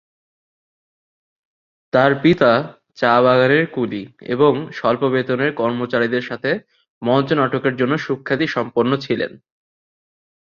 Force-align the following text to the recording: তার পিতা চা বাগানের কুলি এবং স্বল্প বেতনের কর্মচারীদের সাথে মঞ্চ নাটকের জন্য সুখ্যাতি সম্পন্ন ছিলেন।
তার 1.93 2.11
পিতা 2.23 2.51
চা 2.95 3.13
বাগানের 3.21 3.65
কুলি 3.71 4.03
এবং 4.25 4.53
স্বল্প 4.73 5.03
বেতনের 5.07 5.51
কর্মচারীদের 5.53 6.23
সাথে 6.23 6.51
মঞ্চ 7.01 7.29
নাটকের 7.33 7.73
জন্য 7.75 7.93
সুখ্যাতি 7.97 8.45
সম্পন্ন 8.47 8.91
ছিলেন। 8.97 9.31